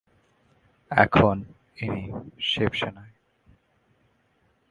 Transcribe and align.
এখন 0.91 1.35
ইনি 1.77 2.03
শিবসেনায়। 2.41 3.13